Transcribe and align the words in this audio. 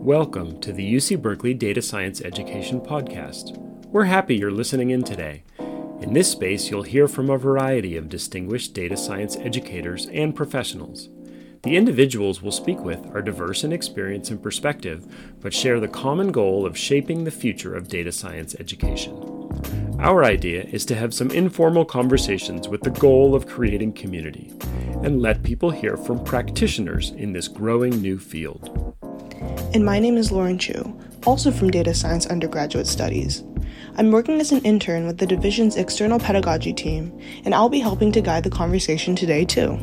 Welcome 0.00 0.60
to 0.60 0.72
the 0.72 0.94
UC 0.94 1.20
Berkeley 1.20 1.54
Data 1.54 1.82
Science 1.82 2.20
Education 2.20 2.80
Podcast. 2.80 3.58
We're 3.88 4.04
happy 4.04 4.36
you're 4.36 4.52
listening 4.52 4.90
in 4.90 5.02
today. 5.02 5.42
In 6.00 6.12
this 6.14 6.30
space, 6.30 6.70
you'll 6.70 6.84
hear 6.84 7.08
from 7.08 7.28
a 7.28 7.36
variety 7.36 7.96
of 7.96 8.08
distinguished 8.08 8.74
data 8.74 8.96
science 8.96 9.36
educators 9.36 10.06
and 10.06 10.36
professionals. 10.36 11.08
The 11.64 11.76
individuals 11.76 12.40
we'll 12.40 12.52
speak 12.52 12.78
with 12.78 13.04
are 13.14 13.20
diverse 13.20 13.64
in 13.64 13.72
experience 13.72 14.30
and 14.30 14.40
perspective, 14.40 15.04
but 15.40 15.52
share 15.52 15.80
the 15.80 15.88
common 15.88 16.30
goal 16.30 16.64
of 16.64 16.78
shaping 16.78 17.24
the 17.24 17.32
future 17.32 17.74
of 17.74 17.88
data 17.88 18.12
science 18.12 18.54
education. 18.60 19.16
Our 19.98 20.22
idea 20.22 20.62
is 20.62 20.86
to 20.86 20.94
have 20.94 21.12
some 21.12 21.32
informal 21.32 21.84
conversations 21.84 22.68
with 22.68 22.82
the 22.82 22.90
goal 22.90 23.34
of 23.34 23.48
creating 23.48 23.94
community 23.94 24.52
and 25.02 25.20
let 25.20 25.42
people 25.42 25.70
hear 25.70 25.96
from 25.96 26.24
practitioners 26.24 27.10
in 27.10 27.32
this 27.32 27.48
growing 27.48 28.00
new 28.00 28.18
field. 28.18 28.87
And 29.74 29.84
my 29.84 29.98
name 29.98 30.16
is 30.16 30.32
Lauren 30.32 30.56
Chu, 30.58 30.98
also 31.26 31.50
from 31.50 31.70
Data 31.70 31.92
Science 31.92 32.26
Undergraduate 32.26 32.86
Studies. 32.86 33.44
I'm 33.96 34.10
working 34.10 34.40
as 34.40 34.50
an 34.50 34.62
intern 34.62 35.06
with 35.06 35.18
the 35.18 35.26
division's 35.26 35.76
external 35.76 36.18
pedagogy 36.18 36.72
team, 36.72 37.16
and 37.44 37.54
I'll 37.54 37.68
be 37.68 37.78
helping 37.78 38.10
to 38.12 38.22
guide 38.22 38.44
the 38.44 38.50
conversation 38.50 39.14
today, 39.14 39.44
too. 39.44 39.78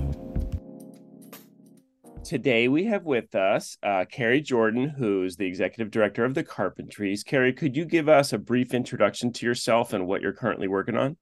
Today 2.23 2.67
we 2.67 2.85
have 2.85 3.03
with 3.03 3.35
us 3.35 3.77
uh, 3.83 4.05
Kari 4.11 4.41
Jordan, 4.41 4.89
who's 4.89 5.35
the 5.35 5.45
executive 5.45 5.91
director 5.91 6.25
of 6.25 6.33
the 6.33 6.43
Carpentries. 6.43 7.23
Kari, 7.23 7.53
could 7.53 7.77
you 7.77 7.85
give 7.85 8.09
us 8.09 8.33
a 8.33 8.39
brief 8.39 8.73
introduction 8.73 9.31
to 9.33 9.45
yourself 9.45 9.93
and 9.93 10.07
what 10.07 10.23
you're 10.23 10.33
currently 10.33 10.67
working 10.67 10.97
on? 10.97 11.15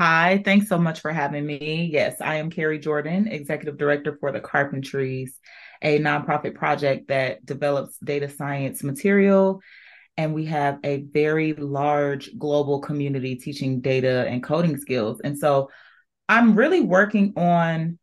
Hi, 0.00 0.42
thanks 0.44 0.66
so 0.66 0.78
much 0.78 1.00
for 1.00 1.12
having 1.12 1.46
me. 1.46 1.90
Yes, 1.92 2.16
I 2.20 2.36
am 2.36 2.50
Kari 2.50 2.80
Jordan, 2.80 3.28
executive 3.28 3.76
director 3.76 4.16
for 4.18 4.32
the 4.32 4.40
Carpentries, 4.40 5.38
a 5.82 5.98
nonprofit 5.98 6.54
project 6.54 7.08
that 7.08 7.44
develops 7.44 7.96
data 7.98 8.28
science 8.28 8.82
material 8.82 9.60
and 10.20 10.34
we 10.34 10.44
have 10.44 10.78
a 10.84 10.98
very 10.98 11.54
large 11.54 12.36
global 12.38 12.80
community 12.80 13.36
teaching 13.36 13.80
data 13.80 14.26
and 14.28 14.42
coding 14.42 14.76
skills. 14.76 15.18
And 15.24 15.38
so 15.38 15.70
I'm 16.28 16.54
really 16.54 16.82
working 16.82 17.32
on 17.36 17.98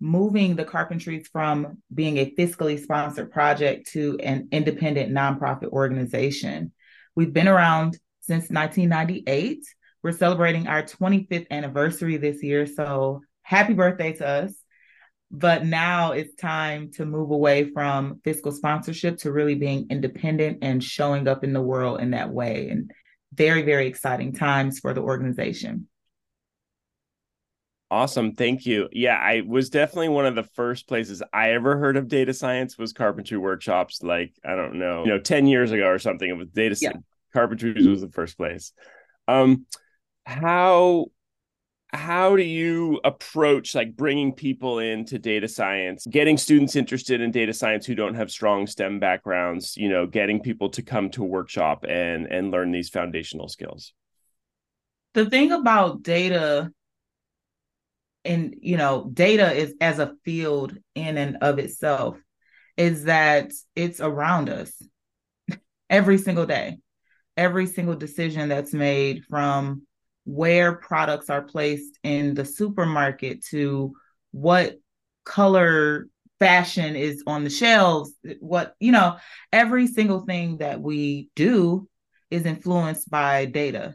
moving 0.00 0.56
the 0.56 0.64
carpentries 0.64 1.28
from 1.28 1.78
being 1.92 2.16
a 2.18 2.32
fiscally 2.38 2.80
sponsored 2.80 3.30
project 3.30 3.90
to 3.92 4.18
an 4.22 4.48
independent 4.50 5.12
nonprofit 5.12 5.68
organization. 5.68 6.72
We've 7.14 7.32
been 7.34 7.48
around 7.48 7.98
since 8.20 8.48
1998. 8.48 9.58
We're 10.02 10.12
celebrating 10.12 10.68
our 10.68 10.84
25th 10.84 11.50
anniversary 11.50 12.16
this 12.16 12.42
year. 12.42 12.66
So 12.66 13.20
happy 13.42 13.74
birthday 13.74 14.12
to 14.14 14.26
us. 14.26 14.54
But 15.30 15.66
now 15.66 16.12
it's 16.12 16.34
time 16.34 16.90
to 16.92 17.04
move 17.04 17.30
away 17.30 17.70
from 17.70 18.20
fiscal 18.24 18.50
sponsorship 18.50 19.18
to 19.18 19.32
really 19.32 19.54
being 19.54 19.86
independent 19.90 20.58
and 20.62 20.82
showing 20.82 21.28
up 21.28 21.44
in 21.44 21.52
the 21.52 21.60
world 21.60 22.00
in 22.00 22.12
that 22.12 22.30
way. 22.30 22.70
And 22.70 22.90
very, 23.34 23.62
very 23.62 23.86
exciting 23.86 24.32
times 24.32 24.78
for 24.80 24.94
the 24.94 25.02
organization. 25.02 25.86
Awesome. 27.90 28.34
Thank 28.34 28.66
you. 28.66 28.88
Yeah, 28.92 29.16
I 29.16 29.42
was 29.46 29.70
definitely 29.70 30.10
one 30.10 30.26
of 30.26 30.34
the 30.34 30.42
first 30.42 30.86
places 30.86 31.22
I 31.32 31.52
ever 31.52 31.78
heard 31.78 31.96
of 31.96 32.08
data 32.08 32.34
science 32.34 32.76
was 32.76 32.92
carpentry 32.92 33.38
workshops 33.38 34.02
like 34.02 34.34
I 34.44 34.56
don't 34.56 34.78
know, 34.78 35.04
you 35.04 35.10
know, 35.10 35.18
10 35.18 35.46
years 35.46 35.72
ago 35.72 35.86
or 35.86 35.98
something. 35.98 36.28
It 36.28 36.36
was 36.36 36.48
data 36.48 36.76
yeah. 36.80 36.92
carpentry 37.32 37.72
was 37.88 38.02
the 38.02 38.10
first 38.10 38.36
place. 38.36 38.72
Um 39.26 39.64
how 40.26 41.06
how 41.90 42.36
do 42.36 42.42
you 42.42 43.00
approach 43.02 43.74
like 43.74 43.96
bringing 43.96 44.32
people 44.32 44.78
into 44.78 45.18
data 45.18 45.48
science 45.48 46.06
getting 46.10 46.36
students 46.36 46.76
interested 46.76 47.20
in 47.20 47.30
data 47.30 47.52
science 47.52 47.86
who 47.86 47.94
don't 47.94 48.14
have 48.14 48.30
strong 48.30 48.66
stem 48.66 49.00
backgrounds 49.00 49.76
you 49.76 49.88
know 49.88 50.06
getting 50.06 50.40
people 50.40 50.68
to 50.68 50.82
come 50.82 51.08
to 51.10 51.22
a 51.22 51.26
workshop 51.26 51.84
and 51.88 52.26
and 52.26 52.50
learn 52.50 52.72
these 52.72 52.88
foundational 52.88 53.48
skills? 53.48 53.92
The 55.14 55.28
thing 55.28 55.52
about 55.52 56.02
data 56.02 56.70
and 58.24 58.54
you 58.60 58.76
know 58.76 59.10
data 59.12 59.52
is 59.52 59.74
as 59.80 59.98
a 59.98 60.14
field 60.24 60.76
in 60.94 61.16
and 61.16 61.38
of 61.40 61.58
itself 61.58 62.18
is 62.76 63.04
that 63.04 63.50
it's 63.74 64.00
around 64.00 64.48
us 64.48 64.70
every 65.90 66.18
single 66.18 66.46
day. 66.46 66.78
Every 67.36 67.66
single 67.66 67.94
decision 67.94 68.48
that's 68.48 68.72
made 68.72 69.24
from 69.24 69.82
where 70.28 70.74
products 70.74 71.30
are 71.30 71.42
placed 71.42 71.98
in 72.02 72.34
the 72.34 72.44
supermarket 72.44 73.42
to 73.44 73.92
what 74.30 74.76
color 75.24 76.06
fashion 76.38 76.94
is 76.94 77.22
on 77.26 77.42
the 77.42 77.50
shelves 77.50 78.12
what 78.38 78.74
you 78.78 78.92
know 78.92 79.16
every 79.52 79.86
single 79.86 80.20
thing 80.20 80.58
that 80.58 80.80
we 80.80 81.28
do 81.34 81.88
is 82.30 82.44
influenced 82.44 83.10
by 83.10 83.44
data 83.44 83.94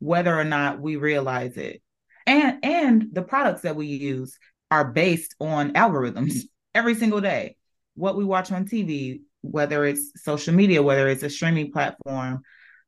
whether 0.00 0.36
or 0.36 0.44
not 0.44 0.80
we 0.80 0.96
realize 0.96 1.56
it. 1.56 1.80
And 2.26 2.64
and 2.64 3.06
the 3.12 3.22
products 3.22 3.62
that 3.62 3.76
we 3.76 3.86
use 3.86 4.36
are 4.70 4.84
based 4.84 5.36
on 5.38 5.74
algorithms 5.74 6.40
every 6.74 6.94
single 6.94 7.20
day. 7.20 7.56
What 7.94 8.16
we 8.16 8.24
watch 8.24 8.50
on 8.50 8.64
tv 8.64 9.20
whether 9.42 9.86
it's 9.86 10.12
social 10.22 10.52
media 10.52 10.82
whether 10.82 11.08
it's 11.08 11.22
a 11.22 11.30
streaming 11.30 11.72
platform 11.72 12.42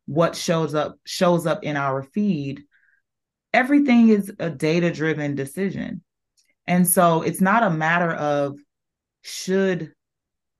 what 0.06 0.36
shows 0.36 0.74
up 0.74 0.98
shows 1.04 1.46
up 1.46 1.62
in 1.64 1.76
our 1.76 2.02
feed 2.02 2.62
everything 3.52 4.08
is 4.08 4.32
a 4.38 4.50
data 4.50 4.90
driven 4.90 5.34
decision. 5.34 6.02
And 6.66 6.86
so 6.88 7.22
it's 7.22 7.40
not 7.40 7.62
a 7.62 7.70
matter 7.70 8.10
of 8.10 8.58
should 9.22 9.92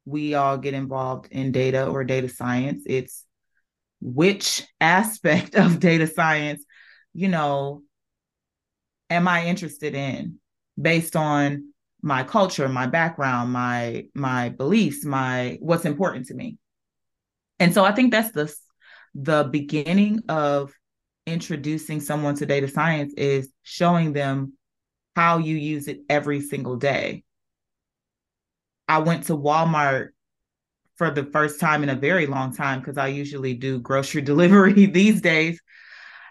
we 0.05 0.35
all 0.35 0.59
get 0.59 0.75
involved 0.75 1.29
in 1.31 1.53
data 1.53 1.87
or 1.87 2.05
data 2.05 2.29
science. 2.29 2.83
It's 2.87 3.25
which 4.01 4.67
aspect 4.81 5.55
of 5.55 5.81
data 5.81 6.07
science 6.07 6.65
you 7.15 7.29
know 7.29 7.83
am 9.11 9.29
i 9.29 9.47
interested 9.47 9.95
in 9.95 10.39
based 10.81 11.15
on 11.15 11.73
my 12.03 12.25
culture 12.25 12.69
my 12.69 12.87
background 12.87 13.53
my 13.53 14.05
my 14.15 14.49
beliefs 14.49 15.05
my 15.05 15.57
what's 15.61 15.85
important 15.85 16.27
to 16.27 16.35
me. 16.35 16.59
And 17.61 17.73
so 17.73 17.85
i 17.85 17.93
think 17.93 18.11
that's 18.11 18.33
the 18.33 18.53
the 19.15 19.45
beginning 19.45 20.23
of 20.29 20.73
introducing 21.27 22.01
someone 22.01 22.35
to 22.37 22.47
data 22.47 22.69
science 22.69 23.13
is 23.17 23.51
showing 23.63 24.13
them 24.13 24.55
how 25.15 25.39
you 25.39 25.57
use 25.57 25.89
it 25.89 26.01
every 26.09 26.41
single 26.41 26.77
day. 26.77 27.23
I 28.89 28.99
went 28.99 29.25
to 29.25 29.37
Walmart 29.37 30.09
for 30.97 31.11
the 31.11 31.25
first 31.25 31.61
time 31.61 31.83
in 31.83 31.89
a 31.89 31.95
very 31.95 32.27
long 32.27 32.55
time 32.55 32.81
because 32.81 32.99
I 32.99 33.09
usually 33.09 33.55
do 33.55 33.79
grocery 33.79 34.23
delivery 34.23 34.87
these 34.87 35.21
days. 35.21 35.61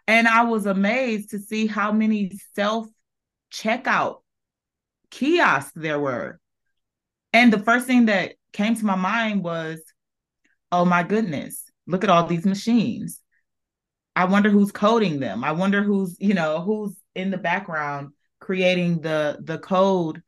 And 0.07 0.27
I 0.27 0.43
was 0.43 0.65
amazed 0.65 1.31
to 1.31 1.39
see 1.39 1.67
how 1.67 1.91
many 1.91 2.31
self 2.53 2.87
checkout 3.51 4.21
kiosks 5.09 5.71
there 5.75 5.99
were. 5.99 6.39
And 7.33 7.53
the 7.53 7.59
first 7.59 7.85
thing 7.87 8.07
that 8.07 8.33
came 8.51 8.75
to 8.75 8.85
my 8.85 8.95
mind 8.95 9.43
was, 9.43 9.81
oh 10.71 10.85
my 10.85 11.03
goodness, 11.03 11.63
look 11.87 12.03
at 12.03 12.09
all 12.09 12.25
these 12.27 12.45
machines. 12.45 13.19
I 14.15 14.25
wonder 14.25 14.49
who's 14.49 14.71
coding 14.71 15.19
them. 15.19 15.43
I 15.43 15.51
wonder 15.53 15.83
who's, 15.83 16.17
you 16.19 16.33
know, 16.33 16.61
who's 16.61 16.95
in 17.15 17.31
the 17.31 17.37
background 17.37 18.09
creating 18.39 19.01
the 19.01 19.37
the 19.43 19.59
code 19.59 20.21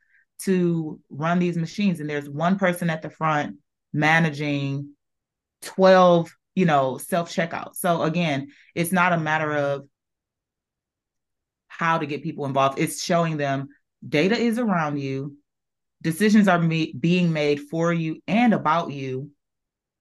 to 0.43 0.99
run 1.09 1.39
these 1.39 1.57
machines 1.57 1.99
and 1.99 2.09
there's 2.09 2.29
one 2.29 2.57
person 2.57 2.89
at 2.89 3.01
the 3.01 3.09
front 3.09 3.57
managing 3.91 4.89
12, 5.63 6.29
you 6.55 6.65
know, 6.65 6.97
self-checkout. 6.97 7.75
So 7.75 8.03
again, 8.03 8.49
it's 8.75 8.91
not 8.91 9.13
a 9.13 9.17
matter 9.17 9.53
of 9.53 9.87
how 11.67 11.97
to 11.97 12.05
get 12.05 12.23
people 12.23 12.45
involved. 12.45 12.79
It's 12.79 13.03
showing 13.03 13.37
them 13.37 13.69
data 14.07 14.37
is 14.37 14.59
around 14.59 14.99
you. 14.99 15.37
Decisions 16.01 16.47
are 16.47 16.59
me- 16.59 16.93
being 16.99 17.31
made 17.31 17.61
for 17.61 17.93
you 17.93 18.21
and 18.27 18.53
about 18.53 18.91
you 18.91 19.31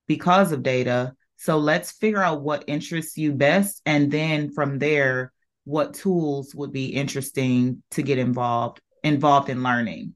because 0.07 0.53
of 0.53 0.63
data 0.63 1.15
so 1.43 1.59
let's 1.59 1.91
figure 1.91 2.23
out 2.23 2.43
what 2.43 2.63
interests 2.69 3.19
you 3.19 3.33
best. 3.33 3.83
And 3.85 4.13
then 4.13 4.53
from 4.53 4.79
there, 4.79 5.33
what 5.65 5.93
tools 5.93 6.55
would 6.55 6.73
be 6.73 6.87
interesting 6.87 7.83
to 7.91 8.03
get 8.05 8.19
involved 8.19 8.81
involved 9.03 9.49
in 9.49 9.65
learning. 9.65 10.15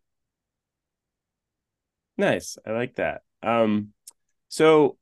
Nice. 2.17 2.59
I 2.65 2.71
like 2.71 2.95
that. 2.95 3.23
Um, 3.43 3.89
so 4.49 4.99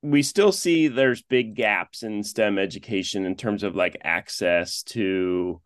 we 0.00 0.22
still 0.22 0.52
see 0.52 0.86
there's 0.86 1.22
big 1.22 1.56
gaps 1.56 2.04
in 2.04 2.22
STEM 2.22 2.56
education 2.56 3.26
in 3.26 3.34
terms 3.34 3.64
of 3.64 3.74
like 3.74 3.96
access 4.04 4.84
to 4.84 5.60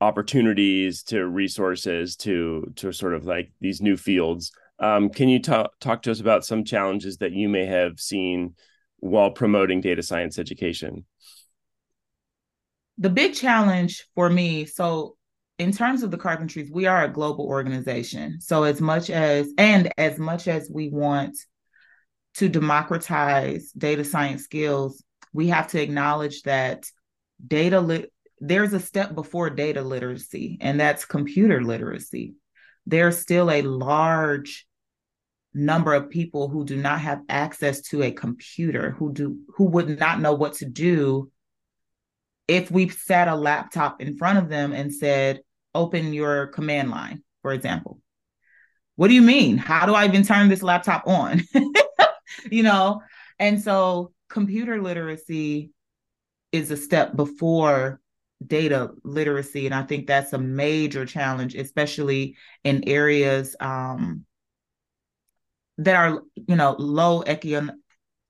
opportunities, 0.00 1.02
to 1.02 1.26
resources, 1.26 2.14
to 2.18 2.72
to 2.76 2.92
sort 2.92 3.14
of 3.14 3.26
like 3.26 3.50
these 3.60 3.82
new 3.82 3.96
fields. 3.96 4.52
Um, 4.78 5.10
can 5.10 5.28
you 5.28 5.42
talk 5.42 5.72
talk 5.80 6.02
to 6.02 6.12
us 6.12 6.20
about 6.20 6.44
some 6.44 6.62
challenges 6.62 7.16
that 7.16 7.32
you 7.32 7.48
may 7.48 7.66
have 7.66 7.98
seen 7.98 8.54
while 9.02 9.32
promoting 9.32 9.80
data 9.80 10.02
science 10.02 10.38
education? 10.38 11.04
The 12.98 13.10
big 13.10 13.34
challenge 13.34 14.06
for 14.14 14.30
me, 14.30 14.64
so 14.64 15.16
in 15.58 15.72
terms 15.72 16.04
of 16.04 16.12
the 16.12 16.18
carpentries, 16.18 16.70
we 16.70 16.86
are 16.86 17.04
a 17.04 17.12
global 17.12 17.44
organization. 17.44 18.40
So 18.40 18.62
as 18.62 18.80
much 18.80 19.10
as 19.10 19.52
and 19.58 19.92
as 19.98 20.18
much 20.18 20.46
as 20.46 20.70
we 20.72 20.88
want 20.88 21.36
to 22.34 22.48
democratize 22.48 23.72
data 23.72 24.04
science 24.04 24.44
skills, 24.44 25.02
we 25.32 25.48
have 25.48 25.66
to 25.68 25.82
acknowledge 25.82 26.42
that 26.42 26.86
data 27.44 28.08
there's 28.38 28.72
a 28.72 28.80
step 28.80 29.16
before 29.16 29.50
data 29.50 29.82
literacy, 29.82 30.58
and 30.60 30.78
that's 30.78 31.04
computer 31.04 31.62
literacy. 31.62 32.34
There's 32.86 33.18
still 33.18 33.50
a 33.50 33.62
large 33.62 34.66
number 35.54 35.94
of 35.94 36.10
people 36.10 36.48
who 36.48 36.64
do 36.64 36.76
not 36.76 37.00
have 37.00 37.20
access 37.28 37.82
to 37.82 38.02
a 38.02 38.10
computer, 38.10 38.92
who 38.92 39.12
do 39.12 39.38
who 39.56 39.64
would 39.64 39.98
not 39.98 40.20
know 40.20 40.34
what 40.34 40.54
to 40.54 40.64
do 40.64 41.30
if 42.48 42.70
we 42.70 42.88
sat 42.88 43.28
a 43.28 43.34
laptop 43.34 44.00
in 44.00 44.16
front 44.16 44.38
of 44.38 44.48
them 44.48 44.72
and 44.72 44.92
said, 44.92 45.40
open 45.74 46.12
your 46.12 46.48
command 46.48 46.90
line, 46.90 47.22
for 47.40 47.52
example. 47.52 48.00
What 48.96 49.08
do 49.08 49.14
you 49.14 49.22
mean? 49.22 49.56
How 49.56 49.86
do 49.86 49.94
I 49.94 50.04
even 50.04 50.22
turn 50.22 50.48
this 50.48 50.62
laptop 50.62 51.04
on? 51.06 51.42
you 52.50 52.62
know? 52.62 53.00
And 53.38 53.60
so 53.60 54.12
computer 54.28 54.82
literacy 54.82 55.70
is 56.52 56.70
a 56.70 56.76
step 56.76 57.16
before 57.16 58.00
data 58.46 58.90
literacy. 59.04 59.66
And 59.66 59.74
I 59.74 59.82
think 59.82 60.06
that's 60.06 60.32
a 60.32 60.38
major 60.38 61.06
challenge, 61.06 61.54
especially 61.54 62.36
in 62.64 62.86
areas 62.86 63.56
um, 63.60 64.24
that 65.78 65.94
are, 65.94 66.22
you 66.34 66.56
know, 66.56 66.76
low 66.78 67.22
econ- 67.22 67.76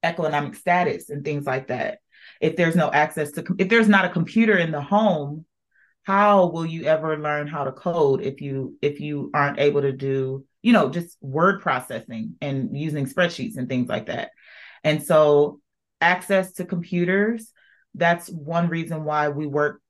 economic 0.02 0.54
status 0.54 1.10
and 1.10 1.24
things 1.24 1.46
like 1.46 1.68
that. 1.68 1.98
If 2.40 2.56
there's 2.56 2.76
no 2.76 2.90
access 2.90 3.32
to, 3.32 3.44
if 3.58 3.68
there's 3.68 3.88
not 3.88 4.04
a 4.04 4.10
computer 4.10 4.56
in 4.56 4.70
the 4.70 4.80
home, 4.80 5.44
how 6.04 6.46
will 6.46 6.66
you 6.66 6.84
ever 6.84 7.18
learn 7.18 7.46
how 7.46 7.64
to 7.64 7.72
code 7.72 8.22
if 8.22 8.40
you 8.40 8.76
if 8.82 9.00
you 9.00 9.30
aren't 9.34 9.58
able 9.60 9.80
to 9.82 9.92
do 9.92 10.44
you 10.60 10.72
know 10.72 10.88
just 10.88 11.16
word 11.20 11.60
processing 11.60 12.34
and 12.40 12.76
using 12.76 13.06
spreadsheets 13.06 13.56
and 13.56 13.68
things 13.68 13.88
like 13.88 14.06
that 14.06 14.30
and 14.82 15.02
so 15.02 15.60
access 16.00 16.52
to 16.52 16.64
computers 16.64 17.52
that's 17.94 18.28
one 18.28 18.68
reason 18.68 19.04
why 19.04 19.28
we 19.28 19.46
work 19.46 19.80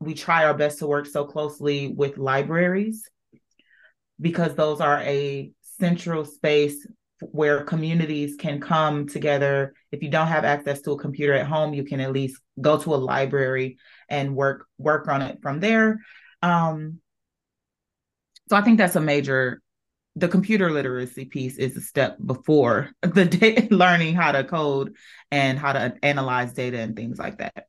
we 0.00 0.14
try 0.14 0.44
our 0.44 0.54
best 0.54 0.80
to 0.80 0.86
work 0.86 1.06
so 1.06 1.24
closely 1.24 1.88
with 1.88 2.18
libraries 2.18 3.08
because 4.20 4.54
those 4.54 4.80
are 4.80 5.00
a 5.02 5.52
central 5.82 6.24
space 6.24 6.86
where 7.32 7.64
communities 7.64 8.36
can 8.38 8.60
come 8.60 9.08
together. 9.08 9.74
If 9.90 10.00
you 10.00 10.10
don't 10.10 10.28
have 10.28 10.44
access 10.44 10.80
to 10.82 10.92
a 10.92 10.98
computer 10.98 11.34
at 11.34 11.46
home, 11.46 11.74
you 11.74 11.82
can 11.82 12.00
at 12.00 12.12
least 12.12 12.40
go 12.60 12.78
to 12.78 12.94
a 12.94 13.02
library 13.12 13.78
and 14.08 14.36
work 14.36 14.66
work 14.78 15.08
on 15.08 15.22
it 15.22 15.38
from 15.42 15.58
there. 15.58 15.98
Um, 16.40 17.00
so 18.48 18.56
I 18.56 18.62
think 18.62 18.78
that's 18.78 18.94
a 18.94 19.00
major. 19.00 19.60
The 20.14 20.28
computer 20.28 20.70
literacy 20.70 21.24
piece 21.24 21.56
is 21.56 21.76
a 21.76 21.80
step 21.80 22.16
before 22.24 22.90
the 23.02 23.66
learning 23.70 24.14
how 24.14 24.30
to 24.32 24.44
code 24.44 24.94
and 25.32 25.58
how 25.58 25.72
to 25.72 25.94
analyze 26.02 26.52
data 26.52 26.78
and 26.78 26.94
things 26.94 27.18
like 27.18 27.38
that. 27.38 27.66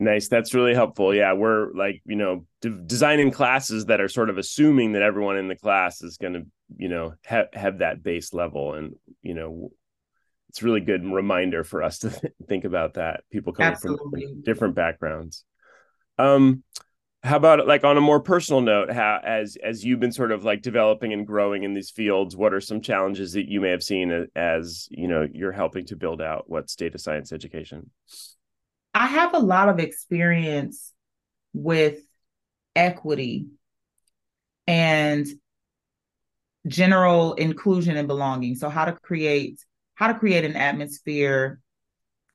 Nice. 0.00 0.28
That's 0.28 0.54
really 0.54 0.74
helpful. 0.74 1.12
Yeah, 1.12 1.32
we're 1.32 1.72
like, 1.72 2.00
you 2.06 2.14
know, 2.16 2.46
de- 2.60 2.70
designing 2.70 3.32
classes 3.32 3.86
that 3.86 4.00
are 4.00 4.08
sort 4.08 4.30
of 4.30 4.38
assuming 4.38 4.92
that 4.92 5.02
everyone 5.02 5.36
in 5.36 5.48
the 5.48 5.56
class 5.56 6.02
is 6.02 6.16
going 6.16 6.34
to, 6.34 6.46
you 6.76 6.88
know, 6.88 7.14
ha- 7.26 7.46
have 7.52 7.78
that 7.78 8.02
base 8.02 8.32
level 8.32 8.74
and, 8.74 8.94
you 9.22 9.34
know, 9.34 9.70
it's 10.48 10.62
really 10.62 10.80
good 10.80 11.04
reminder 11.04 11.64
for 11.64 11.82
us 11.82 11.98
to 12.00 12.10
th- 12.10 12.32
think 12.48 12.64
about 12.64 12.94
that. 12.94 13.22
People 13.30 13.52
coming 13.52 13.72
Absolutely. 13.72 14.26
from 14.26 14.42
different 14.42 14.74
backgrounds. 14.74 15.44
Um 16.18 16.62
how 17.22 17.36
about 17.36 17.66
like 17.66 17.82
on 17.82 17.96
a 17.96 18.00
more 18.00 18.20
personal 18.20 18.60
note, 18.60 18.92
how 18.92 19.20
as 19.24 19.56
as 19.62 19.84
you've 19.84 19.98
been 19.98 20.12
sort 20.12 20.30
of 20.30 20.44
like 20.44 20.62
developing 20.62 21.12
and 21.12 21.26
growing 21.26 21.64
in 21.64 21.74
these 21.74 21.90
fields, 21.90 22.36
what 22.36 22.54
are 22.54 22.60
some 22.60 22.80
challenges 22.80 23.32
that 23.32 23.48
you 23.48 23.60
may 23.60 23.70
have 23.70 23.82
seen 23.82 24.28
as, 24.36 24.86
you 24.90 25.08
know, 25.08 25.26
you're 25.32 25.52
helping 25.52 25.84
to 25.86 25.96
build 25.96 26.22
out 26.22 26.44
what's 26.46 26.76
data 26.76 26.96
science 26.98 27.32
education? 27.32 27.90
I 28.94 29.06
have 29.06 29.34
a 29.34 29.40
lot 29.40 29.68
of 29.68 29.80
experience 29.80 30.92
with 31.52 32.00
equity 32.76 33.46
and 34.68 35.26
general 36.68 37.34
inclusion 37.34 37.96
and 37.96 38.08
belonging. 38.08 38.54
So 38.54 38.68
how 38.68 38.84
to 38.84 38.92
create 38.92 39.64
how 39.94 40.06
to 40.06 40.18
create 40.18 40.44
an 40.44 40.54
atmosphere, 40.54 41.60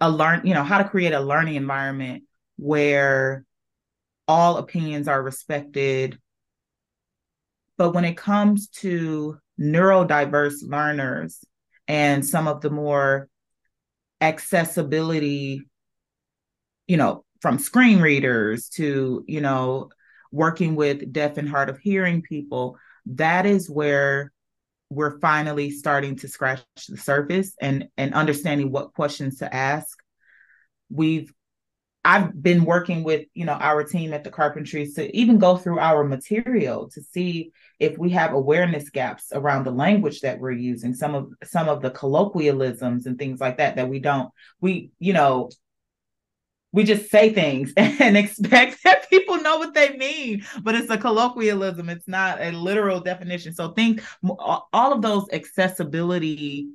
a 0.02 0.10
learn, 0.10 0.46
you 0.46 0.54
know, 0.54 0.64
how 0.64 0.80
to 0.80 0.90
create 0.90 1.14
a 1.14 1.20
learning 1.22 1.56
environment 1.56 2.24
where 2.58 3.46
all 4.28 4.58
opinions 4.58 5.08
are 5.08 5.22
respected. 5.22 6.20
But 7.78 7.94
when 7.94 8.04
it 8.06 8.18
comes 8.18 8.68
to 8.80 9.38
neurodiverse 9.60 10.56
learners 10.64 11.44
and 11.88 12.26
some 12.26 12.48
of 12.48 12.62
the 12.62 12.70
more 12.70 13.30
accessibility 14.20 15.68
you 16.88 16.98
know, 16.98 17.24
from 17.42 17.60
screen 17.60 18.00
readers 18.00 18.70
to, 18.70 19.24
you 19.28 19.42
know, 19.42 19.90
working 20.32 20.76
with 20.76 21.12
deaf 21.12 21.38
and 21.38 21.50
hard 21.50 21.70
of 21.70 21.80
hearing 21.80 22.22
people, 22.22 22.78
that 23.06 23.46
is 23.46 23.70
where 23.70 24.32
we're 24.90 25.20
finally 25.20 25.72
starting 25.72 26.16
to 26.18 26.28
scratch 26.28 26.64
the 26.88 26.98
surface 26.98 27.56
and 27.60 27.88
and 27.98 28.14
understanding 28.14 28.72
what 28.72 28.94
questions 28.94 29.40
to 29.40 29.54
ask. 29.54 29.98
We've 30.90 31.34
I've 32.06 32.42
been 32.42 32.66
working 32.66 33.04
with, 33.04 33.28
you 33.34 33.46
know, 33.46 33.54
our 33.54 33.86
team 33.86 34.12
at 34.12 34.26
the 34.26 34.30
carpentries 34.30 34.96
to 34.96 35.16
even 35.16 35.38
go 35.38 35.56
through 35.56 35.80
our 35.80 36.04
material 36.04 36.90
to 36.90 37.02
see 37.02 37.54
if 37.80 37.98
we 37.98 38.10
have 38.10 38.34
awareness 38.34 38.90
gaps 38.90 39.32
around 39.32 39.64
the 39.64 39.72
language 39.72 40.20
that 40.22 40.40
we're 40.40 40.52
using, 40.52 40.94
some 40.94 41.16
of 41.16 41.32
some 41.46 41.70
of 41.70 41.82
the 41.82 41.92
colloquialisms 41.92 43.06
and 43.06 43.18
things 43.18 43.40
like 43.40 43.58
that 43.58 43.78
that 43.78 43.88
we 43.88 44.00
don't 44.00 44.30
we, 44.60 44.92
you 45.00 45.14
know, 45.14 45.50
we 46.74 46.84
just 46.84 47.10
say 47.10 47.32
things 47.32 47.72
and 47.78 48.18
expect 48.18 48.84
that 48.84 49.10
people 49.10 49.42
know 49.42 49.58
what 49.58 49.74
they 49.74 49.96
mean 49.96 50.44
but 50.62 50.76
it's 50.76 50.90
a 50.90 50.98
colloquialism. 50.98 51.90
It's 51.90 52.08
not 52.08 52.42
a 52.42 52.52
literal 52.52 53.00
definition. 53.00 53.54
So 53.54 53.70
think 53.72 54.02
all 54.28 54.68
of 54.74 55.02
those 55.02 55.28
accessibility 55.32 56.70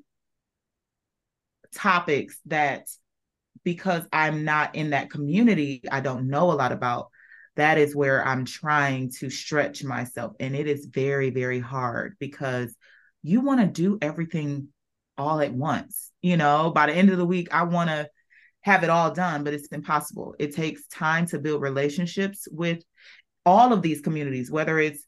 topics 1.74 2.38
that 2.46 2.88
because 3.62 4.02
i'm 4.10 4.42
not 4.44 4.74
in 4.74 4.90
that 4.90 5.10
community 5.10 5.82
i 5.92 6.00
don't 6.00 6.26
know 6.26 6.50
a 6.50 6.54
lot 6.54 6.72
about 6.72 7.10
that 7.56 7.76
is 7.76 7.94
where 7.94 8.24
i'm 8.24 8.46
trying 8.46 9.10
to 9.10 9.28
stretch 9.28 9.84
myself. 9.84 10.32
And 10.40 10.56
it 10.56 10.66
is 10.66 10.86
very 10.86 11.28
very 11.28 11.60
hard 11.60 12.16
because 12.18 12.74
you 13.22 13.42
want 13.42 13.60
to 13.60 13.66
do 13.66 13.98
everything 14.00 14.68
all 15.18 15.40
at 15.40 15.52
once 15.52 16.10
you 16.22 16.36
know? 16.36 16.72
By 16.74 16.86
the 16.86 16.94
end 16.94 17.10
of 17.10 17.18
the 17.18 17.26
week 17.26 17.48
i 17.52 17.64
want 17.64 17.90
to 17.90 18.08
have 18.68 18.84
it 18.84 18.90
all 18.90 19.10
done, 19.10 19.44
but 19.44 19.54
it's 19.54 19.68
impossible. 19.68 20.34
It 20.38 20.54
takes 20.54 20.86
time 20.88 21.24
to 21.28 21.38
build 21.38 21.62
relationships 21.62 22.46
with 22.50 22.82
all 23.46 23.72
of 23.72 23.80
these 23.80 24.02
communities, 24.02 24.50
whether 24.50 24.78
it's 24.78 25.04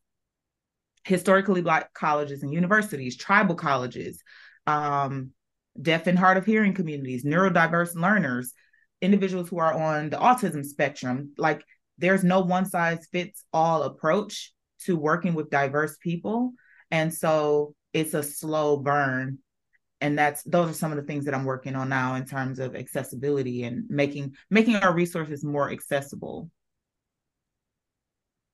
historically 1.04 1.60
black 1.60 1.92
colleges 1.92 2.42
and 2.42 2.54
universities, 2.54 3.18
tribal 3.18 3.54
colleges, 3.54 4.22
um, 4.66 5.32
deaf 5.80 6.06
and 6.06 6.18
hard 6.18 6.38
of 6.38 6.46
hearing 6.46 6.72
communities, 6.72 7.22
neurodiverse 7.22 7.94
learners, 7.94 8.54
individuals 9.02 9.50
who 9.50 9.58
are 9.58 9.74
on 9.74 10.08
the 10.08 10.16
autism 10.16 10.64
spectrum. 10.64 11.32
Like 11.36 11.62
there's 11.98 12.24
no 12.24 12.40
one 12.40 12.64
size 12.64 13.06
fits 13.12 13.44
all 13.52 13.82
approach 13.82 14.54
to 14.84 14.96
working 14.96 15.34
with 15.34 15.50
diverse 15.50 15.98
people. 15.98 16.52
And 16.90 17.12
so 17.12 17.74
it's 17.92 18.14
a 18.14 18.22
slow 18.22 18.78
burn 18.78 19.38
and 20.00 20.18
that's 20.18 20.42
those 20.44 20.70
are 20.70 20.74
some 20.74 20.90
of 20.90 20.96
the 20.96 21.04
things 21.04 21.24
that 21.24 21.34
i'm 21.34 21.44
working 21.44 21.76
on 21.76 21.88
now 21.88 22.14
in 22.14 22.24
terms 22.24 22.58
of 22.58 22.74
accessibility 22.74 23.64
and 23.64 23.84
making 23.88 24.34
making 24.50 24.76
our 24.76 24.94
resources 24.94 25.44
more 25.44 25.70
accessible. 25.70 26.50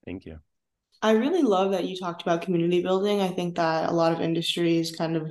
Thank 0.05 0.25
you. 0.25 0.39
I 1.03 1.13
really 1.13 1.43
love 1.43 1.73
that 1.73 1.85
you 1.85 1.97
talked 1.97 2.23
about 2.23 2.43
community 2.43 2.81
building. 2.81 3.21
I 3.21 3.29
think 3.29 3.57
that 3.57 3.91
a 3.91 3.93
lot 3.93 4.13
of 4.13 4.21
industries 4.21 4.95
kind 4.95 5.17
of 5.17 5.31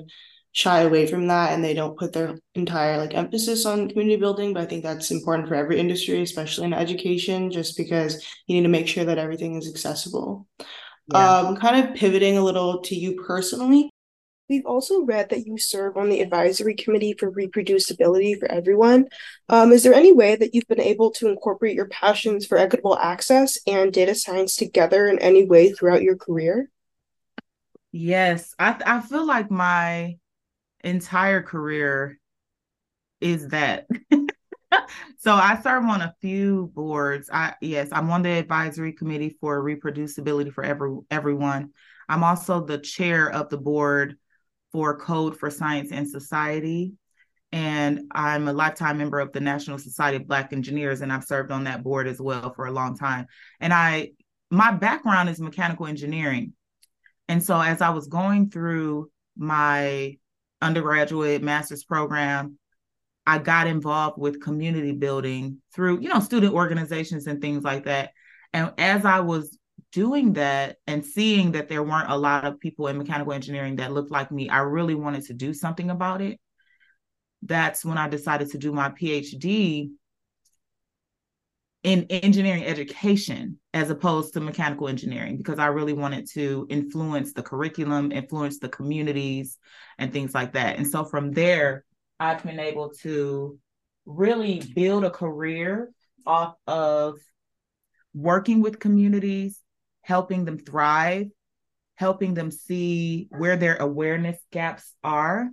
shy 0.51 0.81
away 0.81 1.05
from 1.05 1.27
that 1.27 1.51
and 1.51 1.63
they 1.63 1.74
don't 1.74 1.98
put 1.98 2.13
their 2.13 2.38
entire 2.53 2.98
like 2.98 3.13
emphasis 3.13 3.65
on 3.65 3.89
community 3.89 4.15
building 4.15 4.53
but 4.53 4.63
i 4.63 4.65
think 4.65 4.84
that's 4.84 5.12
important 5.12 5.50
for 5.50 5.53
every 5.53 5.77
industry 5.77 6.22
especially 6.22 6.63
in 6.63 6.74
education 6.74 7.51
just 7.51 7.75
because 7.75 8.25
you 8.48 8.55
need 8.55 8.62
to 8.62 8.69
make 8.69 8.88
sure 8.88 9.03
that 9.03 9.17
everything 9.17 9.55
is 9.55 9.67
accessible. 9.67 10.48
Yeah. 11.12 11.39
um 11.39 11.57
kind 11.57 11.86
of 11.86 11.93
pivoting 11.93 12.38
a 12.38 12.41
little 12.41 12.81
to 12.84 12.95
you 12.95 13.22
personally 13.27 13.91
We've 14.47 14.65
also 14.65 15.01
read 15.01 15.29
that 15.29 15.47
you 15.47 15.57
serve 15.57 15.97
on 15.97 16.09
the 16.09 16.21
advisory 16.21 16.75
committee 16.75 17.15
for 17.17 17.31
reproducibility 17.31 18.39
for 18.39 18.49
everyone. 18.49 19.07
Um, 19.49 19.71
is 19.71 19.81
there 19.81 19.93
any 19.93 20.13
way 20.13 20.35
that 20.35 20.53
you've 20.53 20.67
been 20.67 20.79
able 20.79 21.09
to 21.11 21.27
incorporate 21.27 21.75
your 21.75 21.87
passions 21.87 22.45
for 22.45 22.57
equitable 22.57 22.97
access 22.97 23.57
and 23.65 23.91
data 23.91 24.13
science 24.13 24.55
together 24.55 25.07
in 25.07 25.17
any 25.17 25.45
way 25.45 25.71
throughout 25.71 26.03
your 26.03 26.15
career? 26.15 26.69
Yes, 27.91 28.53
I 28.59 28.79
I 28.85 28.99
feel 29.01 29.25
like 29.25 29.49
my 29.49 30.17
entire 30.83 31.41
career 31.41 32.19
is 33.21 33.47
that. 33.47 33.87
so 35.17 35.33
I 35.33 35.59
serve 35.63 35.85
on 35.85 36.01
a 36.01 36.13
few 36.21 36.71
boards. 36.75 37.31
I 37.33 37.55
yes, 37.61 37.89
I'm 37.91 38.11
on 38.11 38.21
the 38.21 38.31
advisory 38.31 38.93
committee 38.93 39.37
for 39.41 39.63
reproducibility 39.63 40.53
for 40.53 40.63
every 40.63 40.97
everyone. 41.09 41.71
I'm 42.07 42.23
also 42.23 42.63
the 42.63 42.77
chair 42.77 43.31
of 43.31 43.49
the 43.49 43.57
board 43.57 44.17
for 44.75 44.98
Code 44.98 45.39
for 45.39 45.50
Science 45.50 45.94
and 45.94 46.05
Society. 46.05 46.91
And 47.53 48.01
I'm 48.12 48.50
a 48.50 48.51
lifetime 48.51 48.98
member 48.98 49.22
of 49.22 49.32
the 49.32 49.39
National 49.39 49.77
Society 49.77 50.17
of 50.17 50.27
Black 50.27 50.51
Engineers, 50.51 51.00
and 51.00 51.13
I've 51.13 51.24
served 51.24 51.50
on 51.50 51.63
that 51.63 51.82
board 51.82 52.08
as 52.08 52.20
well 52.20 52.53
for 52.53 52.65
a 52.65 52.74
long 52.74 52.98
time. 52.98 53.27
And 53.62 53.72
I, 53.74 54.10
my 54.51 54.74
background 54.74 55.29
is 55.29 55.39
mechanical 55.39 55.88
engineering. 55.88 56.51
And 57.29 57.41
so 57.41 57.58
as 57.58 57.82
I 57.82 57.91
was 57.91 58.10
going 58.10 58.50
through 58.50 59.10
my 59.38 60.17
undergraduate 60.62 61.41
master's 61.41 61.86
program, 61.86 62.60
I 63.25 63.38
got 63.38 63.67
involved 63.67 64.17
with 64.17 64.41
community 64.41 64.91
building 64.91 65.62
through, 65.74 66.01
you 66.01 66.10
know, 66.10 66.20
student 66.20 66.53
organizations 66.53 67.27
and 67.27 67.39
things 67.39 67.63
like 67.63 67.86
that. 67.86 68.12
And 68.51 68.74
as 68.77 69.05
I 69.05 69.22
was 69.22 69.58
doing 69.95 70.33
that 70.33 70.75
and 70.87 71.05
seeing 71.05 71.53
that 71.53 71.69
there 71.69 71.81
weren't 71.81 72.11
a 72.11 72.17
lot 72.17 72.43
of 72.43 72.59
people 72.59 72.89
in 72.89 72.97
mechanical 72.97 73.31
engineering 73.31 73.77
that 73.77 73.93
looked 73.93 74.11
like 74.11 74.29
me, 74.29 74.49
I 74.49 74.59
really 74.59 74.93
wanted 74.93 75.23
to 75.27 75.33
do 75.33 75.53
something 75.53 75.89
about 75.89 76.21
it. 76.21 76.37
That's 77.43 77.85
when 77.85 77.97
I 77.97 78.09
decided 78.09 78.51
to 78.51 78.57
do 78.57 78.73
my 78.73 78.89
PhD 78.89 79.91
in 81.83 82.03
engineering 82.09 82.65
education 82.65 83.57
as 83.73 83.89
opposed 83.89 84.33
to 84.33 84.41
mechanical 84.41 84.89
engineering 84.89 85.37
because 85.37 85.59
I 85.59 85.67
really 85.67 85.93
wanted 85.93 86.29
to 86.31 86.67
influence 86.69 87.31
the 87.31 87.43
curriculum, 87.43 88.11
influence 88.11 88.59
the 88.59 88.67
communities, 88.67 89.57
and 89.97 90.11
things 90.11 90.35
like 90.35 90.53
that. 90.53 90.75
And 90.75 90.85
so 90.85 91.05
from 91.05 91.31
there, 91.31 91.85
I've 92.19 92.43
been 92.43 92.59
able 92.59 92.89
to 93.03 93.57
really 94.05 94.61
build 94.75 95.05
a 95.05 95.09
career 95.09 95.91
off 96.25 96.55
of 96.67 97.15
working 98.13 98.61
with 98.61 98.79
communities, 98.79 99.61
helping 100.05 100.45
them 100.45 100.59
thrive, 100.59 101.27
helping 101.95 102.35
them 102.35 102.51
see 102.51 103.27
where 103.31 103.57
their 103.57 103.75
awareness 103.77 104.39
gaps 104.51 104.93
are. 105.03 105.50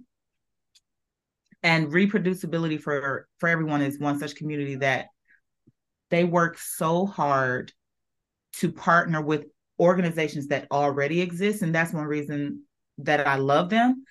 And 1.63 1.89
reproducibility 1.89 2.79
for, 2.79 3.27
for 3.39 3.49
everyone 3.49 3.81
is 3.81 3.99
one 3.99 4.19
such 4.19 4.35
community 4.35 4.75
that 4.77 5.07
they 6.11 6.25
work 6.25 6.59
so 6.59 7.07
hard 7.07 7.73
to 8.55 8.71
partner 8.71 9.23
with 9.23 9.47
organizations 9.81 10.49
that 10.49 10.67
already 10.71 11.23
exist. 11.23 11.63
And 11.63 11.75
that's 11.75 11.95
one 11.95 12.05
reason 12.05 12.65
that 12.99 13.27
I 13.27 13.37
love 13.37 13.71
them. 13.71 14.05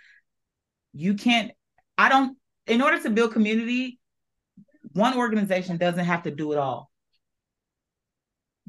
You 0.93 1.13
can't, 1.13 1.51
I 1.99 2.09
don't, 2.09 2.35
in 2.65 2.81
order 2.81 2.99
to 3.03 3.11
build 3.11 3.33
community, 3.33 3.99
one 4.93 5.15
organization 5.15 5.77
doesn't 5.77 6.05
have 6.05 6.23
to 6.23 6.31
do 6.31 6.51
it 6.53 6.57
all 6.57 6.90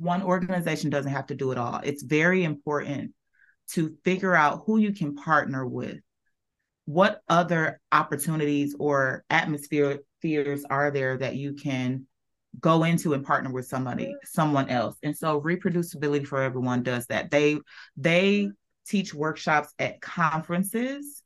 one 0.03 0.23
organization 0.23 0.91
doesn't 0.91 1.13
have 1.13 1.27
to 1.29 1.35
do 1.35 1.53
it 1.53 1.59
all. 1.59 1.81
It's 1.85 2.03
very 2.03 2.43
important 2.43 3.13
to 3.71 3.97
figure 4.05 4.35
out 4.35 4.65
who 4.67 4.79
you 4.79 4.93
can 4.93 5.15
partner 5.15 5.65
with. 5.65 5.99
What 6.87 7.21
other 7.29 7.81
opportunities 7.93 8.75
or 8.79 9.25
atmospheres 9.31 10.01
are 10.69 10.91
there 10.91 11.17
that 11.19 11.37
you 11.37 11.55
can 11.55 12.07
go 12.59 12.83
into 12.83 13.15
and 13.15 13.25
partner 13.25 13.53
with 13.53 13.67
somebody, 13.67 14.13
someone 14.25 14.69
else? 14.69 14.97
And 15.05 15.17
so 15.17 15.41
reproducibility 15.41 16.27
for 16.27 16.43
everyone 16.43 16.83
does 16.83 17.07
that. 17.07 17.31
They 17.31 17.59
they 17.97 18.51
teach 18.89 19.15
workshops 19.15 19.73
at 19.79 20.01
conferences. 20.01 21.23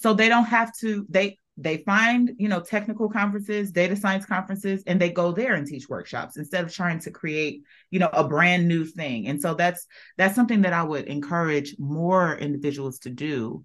So 0.00 0.14
they 0.14 0.28
don't 0.28 0.46
have 0.46 0.72
to 0.80 1.06
they 1.08 1.36
they 1.62 1.78
find 1.78 2.32
you 2.38 2.48
know 2.48 2.60
technical 2.60 3.08
conferences 3.08 3.70
data 3.70 3.96
science 3.96 4.26
conferences 4.26 4.82
and 4.86 5.00
they 5.00 5.10
go 5.10 5.32
there 5.32 5.54
and 5.54 5.66
teach 5.66 5.88
workshops 5.88 6.36
instead 6.36 6.64
of 6.64 6.72
trying 6.72 6.98
to 6.98 7.10
create 7.10 7.62
you 7.90 7.98
know 7.98 8.10
a 8.12 8.26
brand 8.26 8.66
new 8.66 8.84
thing. 8.84 9.28
And 9.28 9.40
so 9.40 9.54
that's 9.54 9.86
that's 10.16 10.34
something 10.34 10.62
that 10.62 10.72
i 10.72 10.82
would 10.82 11.06
encourage 11.06 11.76
more 11.78 12.36
individuals 12.36 13.00
to 13.00 13.10
do 13.10 13.64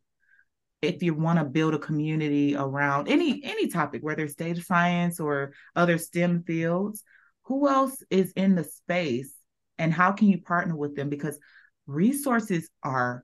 if 0.81 1.01
you 1.01 1.13
want 1.13 1.39
to 1.39 1.45
build 1.45 1.73
a 1.73 1.79
community 1.79 2.55
around 2.55 3.07
any 3.07 3.41
any 3.43 3.67
topic 3.67 4.03
whether 4.03 4.23
it's 4.23 4.35
data 4.35 4.61
science 4.61 5.19
or 5.19 5.53
other 5.75 5.97
stem 5.97 6.43
fields 6.43 7.03
who 7.43 7.67
else 7.67 8.03
is 8.09 8.31
in 8.33 8.55
the 8.55 8.63
space 8.63 9.33
and 9.77 9.93
how 9.93 10.11
can 10.11 10.29
you 10.29 10.41
partner 10.41 10.75
with 10.75 10.95
them? 10.95 11.09
Because 11.09 11.39
resources 11.85 12.69
are 12.83 13.23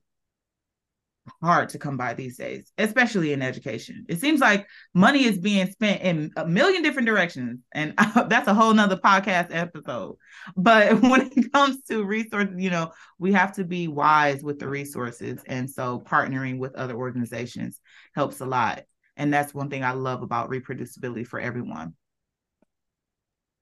hard 1.42 1.68
to 1.70 1.78
come 1.78 1.96
by 1.96 2.14
these 2.14 2.36
days, 2.36 2.72
especially 2.78 3.32
in 3.32 3.42
education. 3.42 4.04
It 4.08 4.20
seems 4.20 4.40
like 4.40 4.66
money 4.94 5.24
is 5.24 5.38
being 5.38 5.70
spent 5.70 6.02
in 6.02 6.30
a 6.36 6.46
million 6.46 6.82
different 6.82 7.06
directions, 7.06 7.60
and 7.72 7.94
that's 8.28 8.48
a 8.48 8.54
whole 8.54 8.74
nother 8.74 8.96
podcast 8.96 9.48
episode. 9.50 10.16
But 10.56 11.00
when 11.02 11.30
it 11.36 11.52
comes 11.52 11.82
to 11.88 12.04
resources, 12.04 12.54
you 12.56 12.70
know, 12.70 12.92
we 13.18 13.32
have 13.32 13.52
to 13.54 13.64
be 13.64 13.88
wise 13.88 14.42
with 14.42 14.58
the 14.58 14.68
resources, 14.68 15.42
and 15.46 15.70
so 15.70 16.00
partnering 16.00 16.58
with 16.58 16.74
other 16.74 16.96
organizations 16.96 17.80
helps 18.14 18.40
a 18.40 18.46
lot. 18.46 18.82
And 19.16 19.32
that's 19.32 19.54
one 19.54 19.68
thing 19.68 19.84
I 19.84 19.92
love 19.92 20.22
about 20.22 20.50
reproducibility 20.50 21.26
for 21.26 21.38
everyone. 21.38 21.94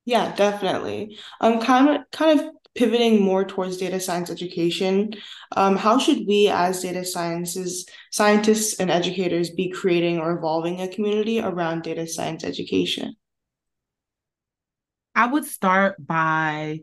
Yeah, 0.04 0.34
definitely. 0.34 1.18
Um, 1.40 1.60
kind 1.60 1.88
of, 1.88 2.02
kind 2.10 2.40
of 2.40 2.46
pivoting 2.74 3.22
more 3.22 3.44
towards 3.44 3.76
data 3.76 3.98
science 3.98 4.30
education, 4.30 5.12
um, 5.56 5.76
how 5.76 5.98
should 5.98 6.26
we 6.26 6.48
as 6.48 6.82
data 6.82 7.04
sciences 7.04 7.86
scientists 8.10 8.78
and 8.78 8.90
educators 8.90 9.50
be 9.50 9.70
creating 9.70 10.18
or 10.18 10.36
evolving 10.36 10.80
a 10.80 10.88
community 10.88 11.40
around 11.40 11.82
data 11.82 12.06
science 12.06 12.44
education? 12.44 13.14
I 15.14 15.26
would 15.26 15.44
start 15.44 15.96
by 16.04 16.80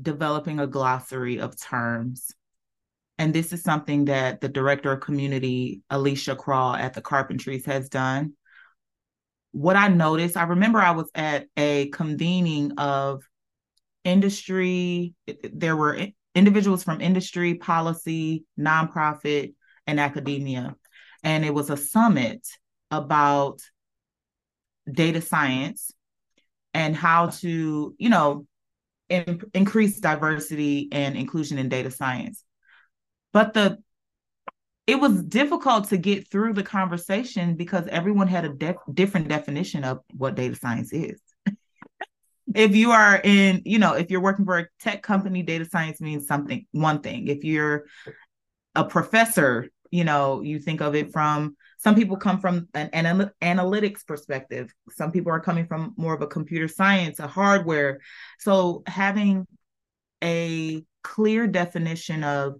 developing 0.00 0.60
a 0.60 0.66
glossary 0.66 1.40
of 1.40 1.60
terms. 1.60 2.32
And 3.18 3.34
this 3.34 3.52
is 3.52 3.62
something 3.62 4.06
that 4.06 4.40
the 4.40 4.48
director 4.48 4.92
of 4.92 5.00
community, 5.00 5.82
Alycia 5.90 6.36
Crall 6.36 6.74
at 6.74 6.94
the 6.94 7.00
Carpentries, 7.00 7.66
has 7.66 7.88
done. 7.88 8.34
What 9.50 9.76
I 9.76 9.88
noticed, 9.88 10.36
I 10.36 10.44
remember 10.44 10.78
I 10.78 10.92
was 10.92 11.10
at 11.14 11.46
a 11.56 11.88
convening 11.88 12.78
of 12.78 13.27
industry, 14.08 15.14
there 15.52 15.76
were 15.76 16.08
individuals 16.34 16.82
from 16.82 17.00
industry, 17.00 17.54
policy, 17.54 18.44
nonprofit, 18.58 19.54
and 19.86 20.00
academia. 20.00 20.74
And 21.22 21.44
it 21.44 21.52
was 21.52 21.70
a 21.70 21.76
summit 21.76 22.46
about 22.90 23.60
data 24.90 25.20
science 25.20 25.90
and 26.74 26.96
how 26.96 27.28
to, 27.28 27.94
you 27.98 28.08
know, 28.08 28.46
in, 29.08 29.40
increase 29.54 30.00
diversity 30.00 30.88
and 30.92 31.16
inclusion 31.16 31.58
in 31.58 31.68
data 31.68 31.90
science. 31.90 32.44
But 33.32 33.54
the 33.54 33.78
it 34.86 34.98
was 34.98 35.22
difficult 35.22 35.90
to 35.90 35.98
get 35.98 36.30
through 36.30 36.54
the 36.54 36.62
conversation 36.62 37.56
because 37.56 37.86
everyone 37.88 38.26
had 38.26 38.46
a 38.46 38.74
different 38.94 39.28
definition 39.28 39.84
of 39.84 39.98
what 40.14 40.34
data 40.34 40.54
science 40.54 40.94
is 40.94 41.20
if 42.54 42.74
you 42.74 42.92
are 42.92 43.20
in, 43.22 43.62
you 43.64 43.78
know, 43.78 43.94
if 43.94 44.10
you're 44.10 44.20
working 44.20 44.44
for 44.44 44.58
a 44.58 44.66
tech 44.80 45.02
company, 45.02 45.42
data 45.42 45.64
science 45.64 46.00
means 46.00 46.26
something, 46.26 46.66
one 46.72 47.00
thing. 47.00 47.28
If 47.28 47.44
you're 47.44 47.86
a 48.74 48.84
professor, 48.84 49.68
you 49.90 50.04
know, 50.04 50.40
you 50.40 50.58
think 50.58 50.80
of 50.80 50.94
it 50.94 51.12
from 51.12 51.56
some 51.78 51.94
people 51.94 52.16
come 52.16 52.40
from 52.40 52.68
an, 52.74 52.90
an 52.92 53.30
analytics 53.40 54.04
perspective. 54.06 54.72
Some 54.90 55.12
people 55.12 55.32
are 55.32 55.40
coming 55.40 55.66
from 55.66 55.94
more 55.96 56.14
of 56.14 56.22
a 56.22 56.26
computer 56.26 56.68
science, 56.68 57.20
a 57.20 57.28
hardware. 57.28 58.00
So 58.38 58.82
having 58.86 59.46
a 60.22 60.84
clear 61.02 61.46
definition 61.46 62.24
of 62.24 62.56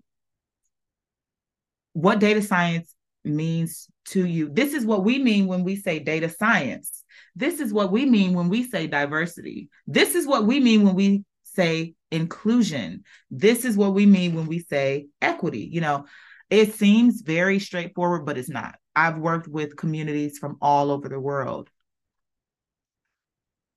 what 1.94 2.20
data 2.20 2.42
science 2.42 2.94
means 3.28 3.88
to 4.06 4.26
you. 4.26 4.48
This 4.50 4.74
is 4.74 4.84
what 4.84 5.04
we 5.04 5.18
mean 5.18 5.46
when 5.46 5.64
we 5.64 5.76
say 5.76 5.98
data 5.98 6.28
science. 6.28 7.04
This 7.36 7.60
is 7.60 7.72
what 7.72 7.92
we 7.92 8.04
mean 8.06 8.34
when 8.34 8.48
we 8.48 8.68
say 8.68 8.86
diversity. 8.86 9.68
This 9.86 10.14
is 10.14 10.26
what 10.26 10.44
we 10.44 10.60
mean 10.60 10.82
when 10.82 10.94
we 10.94 11.24
say 11.44 11.94
inclusion. 12.10 13.04
This 13.30 13.64
is 13.64 13.76
what 13.76 13.94
we 13.94 14.06
mean 14.06 14.34
when 14.34 14.46
we 14.46 14.60
say 14.60 15.06
equity. 15.20 15.68
You 15.70 15.80
know, 15.80 16.06
it 16.50 16.74
seems 16.74 17.20
very 17.20 17.58
straightforward, 17.58 18.24
but 18.24 18.38
it's 18.38 18.48
not. 18.48 18.76
I've 18.96 19.18
worked 19.18 19.48
with 19.48 19.76
communities 19.76 20.38
from 20.38 20.56
all 20.60 20.90
over 20.90 21.08
the 21.08 21.20
world. 21.20 21.70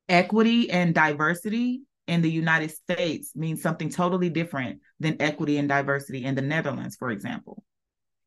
Equity 0.10 0.70
and 0.70 0.96
diversity 0.96 1.82
in 2.08 2.22
the 2.22 2.32
United 2.32 2.72
States 2.72 3.36
means 3.36 3.62
something 3.62 3.90
totally 3.90 4.30
different 4.30 4.82
than 5.00 5.22
equity 5.22 5.58
and 5.58 5.70
diversity 5.70 6.26
in 6.26 6.36
the 6.36 6.42
Netherlands, 6.42 6.96
for 6.96 7.10
example. 7.12 7.64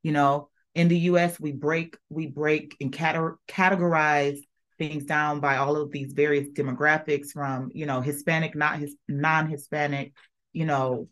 You 0.02 0.12
know, 0.12 0.48
in 0.74 0.88
the 0.88 0.98
US, 1.10 1.38
we 1.38 1.52
break, 1.52 1.96
we 2.08 2.26
break 2.26 2.76
and 2.80 2.92
categorize 2.92 4.38
things 4.78 5.04
down 5.04 5.40
by 5.40 5.56
all 5.56 5.76
of 5.76 5.90
these 5.90 6.12
various 6.12 6.48
demographics 6.48 7.30
from 7.30 7.70
you 7.74 7.86
know 7.86 8.00
hispanic 8.00 8.56
not 8.56 8.78
his 8.78 8.96
non-hispanic 9.08 10.12
you 10.52 10.64
know 10.64 11.08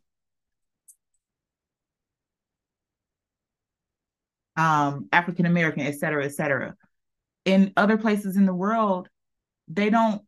um 4.56 5.08
african 5.12 5.46
american 5.46 5.82
et 5.82 5.98
cetera 5.98 6.24
et 6.24 6.32
cetera. 6.32 6.74
In 7.44 7.72
other 7.76 7.96
places 7.96 8.36
in 8.36 8.46
the 8.46 8.54
world 8.54 9.08
they 9.68 9.90
don't 9.90 10.22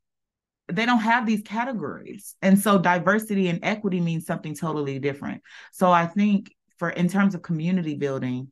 they 0.72 0.86
don't 0.86 1.00
have 1.00 1.26
these 1.26 1.42
categories. 1.42 2.36
And 2.40 2.58
so 2.58 2.78
diversity 2.78 3.48
and 3.48 3.60
equity 3.62 4.00
means 4.00 4.24
something 4.24 4.54
totally 4.54 4.98
different. 4.98 5.42
So 5.72 5.90
i 5.90 6.06
think 6.06 6.54
for 6.78 6.90
in 6.90 7.08
terms 7.08 7.34
of 7.34 7.42
community 7.42 7.96
building 7.96 8.50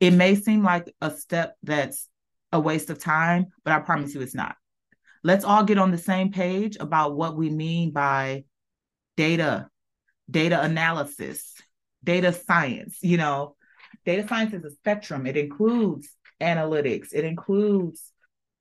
It 0.00 0.12
may 0.12 0.34
seem 0.34 0.64
like 0.64 0.94
a 1.00 1.10
step 1.10 1.56
that's 1.62 2.08
a 2.52 2.58
waste 2.58 2.90
of 2.90 2.98
time, 2.98 3.46
but 3.64 3.72
I 3.72 3.80
promise 3.80 4.14
you 4.14 4.22
it's 4.22 4.34
not. 4.34 4.56
Let's 5.22 5.44
all 5.44 5.64
get 5.64 5.78
on 5.78 5.90
the 5.90 5.98
same 5.98 6.32
page 6.32 6.78
about 6.80 7.14
what 7.14 7.36
we 7.36 7.50
mean 7.50 7.90
by 7.92 8.44
data, 9.16 9.68
data 10.30 10.60
analysis, 10.62 11.54
data 12.02 12.32
science. 12.32 12.98
You 13.02 13.18
know, 13.18 13.56
data 14.06 14.26
science 14.26 14.54
is 14.54 14.64
a 14.64 14.70
spectrum, 14.70 15.26
it 15.26 15.36
includes 15.36 16.08
analytics, 16.40 17.08
it 17.12 17.24
includes 17.24 18.12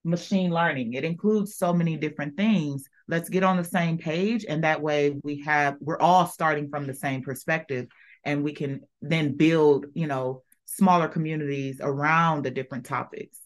machine 0.03 0.51
learning, 0.51 0.93
it 0.93 1.05
includes 1.05 1.55
so 1.55 1.73
many 1.73 1.95
different 1.95 2.35
things. 2.35 2.83
Let's 3.07 3.29
get 3.29 3.43
on 3.43 3.57
the 3.57 3.63
same 3.63 3.97
page. 3.97 4.45
And 4.47 4.63
that 4.63 4.81
way 4.81 5.17
we 5.23 5.41
have, 5.41 5.77
we're 5.79 5.99
all 5.99 6.25
starting 6.25 6.69
from 6.69 6.85
the 6.85 6.93
same 6.93 7.21
perspective 7.21 7.87
and 8.23 8.43
we 8.43 8.53
can 8.53 8.81
then 9.01 9.37
build, 9.37 9.85
you 9.93 10.07
know, 10.07 10.43
smaller 10.77 11.07
communities 11.07 11.79
around 11.81 12.43
the 12.43 12.51
different 12.51 12.85
topics. 12.85 13.39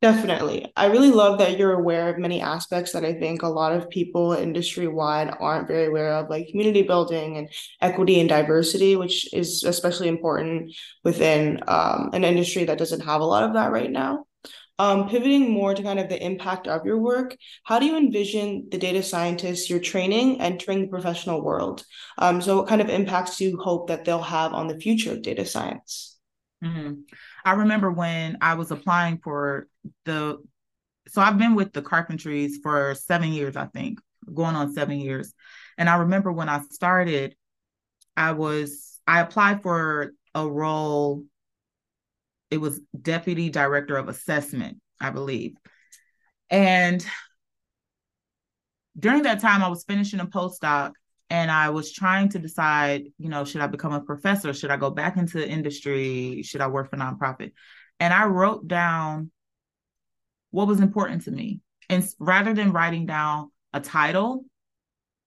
Definitely. 0.00 0.72
I 0.74 0.86
really 0.86 1.10
love 1.10 1.38
that 1.38 1.58
you're 1.58 1.74
aware 1.74 2.08
of 2.08 2.18
many 2.18 2.40
aspects 2.40 2.92
that 2.92 3.04
I 3.04 3.12
think 3.12 3.42
a 3.42 3.48
lot 3.48 3.72
of 3.72 3.90
people 3.90 4.32
industry 4.32 4.88
wide 4.88 5.34
aren't 5.38 5.68
very 5.68 5.86
aware 5.86 6.14
of, 6.14 6.30
like 6.30 6.48
community 6.48 6.82
building 6.82 7.36
and 7.36 7.50
equity 7.80 8.18
and 8.18 8.28
diversity, 8.28 8.96
which 8.96 9.32
is 9.34 9.64
especially 9.64 10.08
important 10.08 10.74
within 11.04 11.60
um, 11.68 12.10
an 12.14 12.24
industry 12.24 12.64
that 12.64 12.78
doesn't 12.78 13.00
have 13.00 13.20
a 13.20 13.26
lot 13.26 13.42
of 13.42 13.52
that 13.54 13.70
right 13.70 13.90
now. 13.90 14.24
Um, 14.82 15.08
pivoting 15.08 15.48
more 15.48 15.74
to 15.74 15.82
kind 15.84 16.00
of 16.00 16.08
the 16.08 16.20
impact 16.20 16.66
of 16.66 16.84
your 16.84 16.98
work, 16.98 17.36
how 17.62 17.78
do 17.78 17.86
you 17.86 17.96
envision 17.96 18.66
the 18.68 18.78
data 18.78 19.00
scientists 19.00 19.70
you're 19.70 19.78
training 19.78 20.40
entering 20.40 20.80
the 20.80 20.88
professional 20.88 21.40
world? 21.40 21.84
Um, 22.18 22.42
so, 22.42 22.56
what 22.56 22.66
kind 22.66 22.80
of 22.80 22.88
impacts 22.88 23.36
do 23.36 23.44
you 23.44 23.58
hope 23.58 23.86
that 23.86 24.04
they'll 24.04 24.20
have 24.20 24.52
on 24.52 24.66
the 24.66 24.80
future 24.80 25.12
of 25.12 25.22
data 25.22 25.46
science? 25.46 26.18
Mm-hmm. 26.64 26.94
I 27.44 27.52
remember 27.52 27.92
when 27.92 28.38
I 28.40 28.54
was 28.54 28.72
applying 28.72 29.18
for 29.18 29.68
the, 30.04 30.38
so 31.06 31.22
I've 31.22 31.38
been 31.38 31.54
with 31.54 31.72
the 31.72 31.82
Carpentries 31.82 32.58
for 32.60 32.96
seven 32.96 33.32
years, 33.32 33.54
I 33.54 33.66
think, 33.66 34.00
going 34.34 34.56
on 34.56 34.74
seven 34.74 34.98
years. 34.98 35.32
And 35.78 35.88
I 35.88 35.98
remember 35.98 36.32
when 36.32 36.48
I 36.48 36.60
started, 36.72 37.36
I 38.16 38.32
was, 38.32 38.98
I 39.06 39.20
applied 39.20 39.62
for 39.62 40.12
a 40.34 40.44
role, 40.44 41.22
it 42.52 42.60
was 42.60 42.78
Deputy 43.00 43.48
Director 43.48 43.96
of 43.96 44.08
Assessment, 44.08 44.76
I 45.00 45.08
believe. 45.08 45.54
And 46.50 47.04
during 48.98 49.22
that 49.22 49.40
time, 49.40 49.64
I 49.64 49.68
was 49.68 49.84
finishing 49.84 50.20
a 50.20 50.26
postdoc 50.26 50.92
and 51.30 51.50
I 51.50 51.70
was 51.70 51.94
trying 51.94 52.28
to 52.28 52.38
decide, 52.38 53.04
you 53.18 53.30
know, 53.30 53.46
should 53.46 53.62
I 53.62 53.68
become 53.68 53.94
a 53.94 54.02
professor? 54.02 54.52
Should 54.52 54.70
I 54.70 54.76
go 54.76 54.90
back 54.90 55.16
into 55.16 55.38
the 55.38 55.48
industry? 55.48 56.42
Should 56.42 56.60
I 56.60 56.66
work 56.66 56.90
for 56.90 56.98
nonprofit? 56.98 57.52
And 57.98 58.12
I 58.12 58.26
wrote 58.26 58.68
down 58.68 59.30
what 60.50 60.68
was 60.68 60.80
important 60.80 61.24
to 61.24 61.30
me. 61.30 61.60
And 61.88 62.06
rather 62.18 62.52
than 62.52 62.72
writing 62.72 63.06
down 63.06 63.50
a 63.72 63.80
title, 63.80 64.44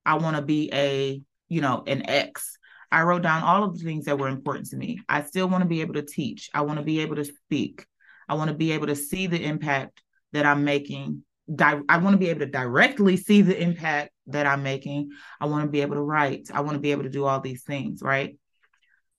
I 0.06 0.18
want 0.18 0.36
to 0.36 0.44
be 0.44 0.70
a, 0.72 1.24
you 1.50 1.62
know, 1.62 1.84
an 1.88 2.08
X. 2.08 2.60
I 2.92 3.04
wrote 3.04 3.24
down 3.24 3.44
all 3.44 3.64
of 3.64 3.78
the 3.78 3.84
things 3.84 4.06
that 4.06 4.18
were 4.18 4.28
important 4.28 4.68
to 4.68 4.78
me. 4.78 5.00
I 5.10 5.24
still 5.24 5.50
want 5.50 5.64
to 5.64 5.68
be 5.68 5.82
able 5.82 5.96
to 5.96 6.02
teach. 6.02 6.50
I 6.54 6.62
want 6.62 6.80
to 6.80 6.86
be 6.86 7.00
able 7.02 7.16
to 7.16 7.26
speak. 7.26 7.86
I 8.28 8.36
want 8.36 8.50
to 8.50 8.56
be 8.56 8.72
able 8.72 8.88
to 8.88 8.96
see 8.96 9.28
the 9.28 9.44
impact 9.44 10.02
that 10.34 10.46
I'm 10.46 10.64
making 10.64 11.24
di- 11.54 11.82
I 11.88 11.98
want 11.98 12.14
to 12.14 12.18
be 12.18 12.30
able 12.30 12.42
to 12.42 12.46
directly 12.48 13.18
see 13.18 13.42
the 13.42 13.60
impact 13.60 14.12
that 14.28 14.46
I'm 14.46 14.64
making. 14.64 15.12
I 15.40 15.46
want 15.46 15.66
to 15.66 15.72
be 15.72 15.82
able 15.82 15.96
to 15.96 16.02
write. 16.02 16.50
I 16.54 16.62
want 16.62 16.74
to 16.74 16.80
be 16.80 16.92
able 16.92 17.04
to 17.04 17.10
do 17.10 17.26
all 17.26 17.40
these 17.40 17.64
things, 17.64 18.02
right? 18.02 18.38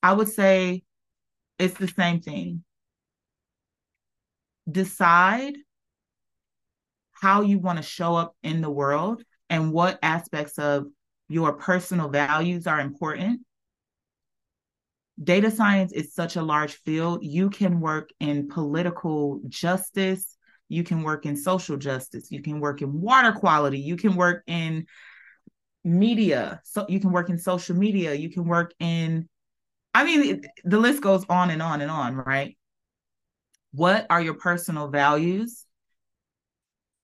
I 0.02 0.12
would 0.12 0.28
say 0.28 0.82
it's 1.58 1.74
the 1.74 1.88
same 1.88 2.20
thing. 2.20 2.64
Decide 4.70 5.54
how 7.12 7.42
you 7.42 7.58
want 7.58 7.78
to 7.78 7.82
show 7.82 8.14
up 8.14 8.36
in 8.42 8.60
the 8.60 8.70
world 8.70 9.22
and 9.48 9.72
what 9.72 9.98
aspects 10.02 10.58
of 10.58 10.86
your 11.28 11.54
personal 11.54 12.08
values 12.08 12.66
are 12.66 12.80
important. 12.80 13.40
Data 15.22 15.50
science 15.50 15.92
is 15.92 16.14
such 16.14 16.36
a 16.36 16.42
large 16.42 16.74
field. 16.74 17.24
You 17.24 17.48
can 17.50 17.80
work 17.80 18.10
in 18.20 18.48
political 18.48 19.40
justice, 19.48 20.36
you 20.68 20.82
can 20.82 21.02
work 21.02 21.26
in 21.26 21.36
social 21.36 21.76
justice. 21.76 22.30
You 22.30 22.42
can 22.42 22.60
work 22.60 22.82
in 22.82 23.00
water 23.00 23.32
quality. 23.32 23.78
You 23.78 23.96
can 23.96 24.16
work 24.16 24.42
in 24.46 24.86
media. 25.84 26.60
So 26.64 26.86
you 26.88 26.98
can 26.98 27.12
work 27.12 27.30
in 27.30 27.38
social 27.38 27.76
media. 27.76 28.14
You 28.14 28.30
can 28.30 28.46
work 28.46 28.74
in 28.80 29.28
i 29.94 30.04
mean 30.04 30.42
the 30.64 30.78
list 30.78 31.00
goes 31.00 31.24
on 31.30 31.50
and 31.50 31.62
on 31.62 31.80
and 31.80 31.90
on 31.90 32.14
right? 32.16 32.56
What 33.72 34.06
are 34.10 34.20
your 34.20 34.34
personal 34.34 34.88
values? 34.88 35.64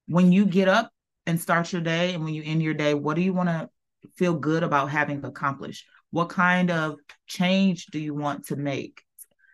When 0.07 0.33
you 0.33 0.45
get 0.45 0.69
up 0.69 0.91
and 1.27 1.41
start 1.41 1.73
your 1.73 1.83
day 1.83 2.15
and 2.15 2.25
when 2.25 2.35
you 2.35 2.43
end 2.45 2.63
your 2.63 2.75
day 2.75 2.95
what 2.95 3.15
do 3.15 3.23
you 3.23 3.33
want 3.33 3.49
to 3.49 3.69
feel 4.17 4.35
good 4.35 4.63
about 4.63 4.91
having 4.91 5.25
accomplished 5.25 5.87
what 6.13 6.29
kind 6.29 6.71
of 6.71 6.97
change 7.27 7.87
do 7.87 7.99
you 7.99 8.15
want 8.15 8.47
to 8.47 8.57
make? 8.57 9.03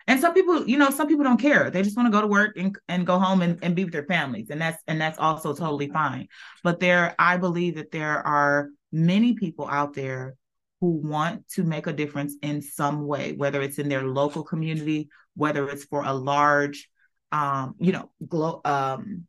And 0.07 0.21
some 0.21 0.35
people 0.35 0.69
you 0.69 0.79
know 0.79 0.91
some 0.91 1.09
people 1.09 1.25
don't 1.25 1.41
care. 1.41 1.71
They 1.71 1.83
just 1.83 1.97
want 1.97 2.07
to 2.07 2.13
go 2.13 2.21
to 2.21 2.27
work 2.27 2.57
and, 2.59 2.77
and 2.89 3.07
go 3.07 3.19
home 3.19 3.43
and, 3.43 3.59
and 3.63 3.75
be 3.75 3.85
with 3.85 3.93
their 3.93 4.07
families 4.07 4.51
and 4.51 4.61
that's 4.61 4.83
and 4.87 5.01
that's 5.01 5.19
also 5.19 5.55
totally 5.55 5.89
fine. 5.89 6.29
But 6.63 6.81
there 6.81 7.15
i 7.19 7.37
believe 7.37 7.77
that 7.77 7.91
there 7.91 8.27
are 8.27 8.69
many 8.93 9.35
people 9.35 9.69
out 9.69 9.95
there 9.95 10.37
who 10.81 10.91
want 10.91 11.47
to 11.49 11.63
make 11.63 11.87
a 11.87 11.93
difference 11.93 12.37
in 12.43 12.63
some 12.63 13.07
way 13.07 13.33
whether 13.33 13.61
it's 13.61 13.79
in 13.79 13.89
their 13.89 14.07
local 14.07 14.43
community 14.43 15.09
whether 15.35 15.69
it's 15.69 15.85
for 15.85 16.05
a 16.05 16.13
large 16.13 16.89
um 17.33 17.75
you 17.79 17.93
know 17.93 18.11
glo- 18.27 18.61
um 18.65 19.27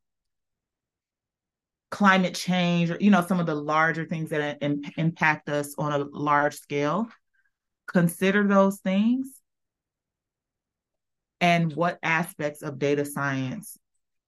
climate 1.91 2.35
change 2.35 2.91
or 2.91 2.97
you 2.99 3.09
know 3.09 3.25
some 3.25 3.39
of 3.39 3.45
the 3.45 3.55
larger 3.55 4.05
things 4.05 4.29
that 4.29 4.61
in, 4.61 4.83
impact 4.97 5.49
us 5.49 5.73
on 5.77 5.91
a 5.91 6.05
large 6.11 6.55
scale 6.55 7.07
consider 7.91 8.47
those 8.47 8.79
things 8.79 9.27
and 11.41 11.73
what 11.73 11.99
aspects 12.03 12.61
of 12.61 12.79
data 12.79 13.05
science 13.05 13.77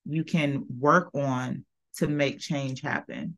you 0.06 0.24
can 0.24 0.66
work 0.80 1.10
on 1.14 1.66
to 1.98 2.08
make 2.08 2.40
change 2.40 2.82
happen. 2.82 3.38